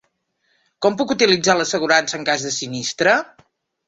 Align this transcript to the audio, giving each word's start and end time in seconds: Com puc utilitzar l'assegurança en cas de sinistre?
Com 0.85 0.95
puc 1.01 1.11
utilitzar 1.15 1.55
l'assegurança 1.59 2.17
en 2.21 2.25
cas 2.31 2.47
de 2.47 2.55
sinistre? 2.57 3.15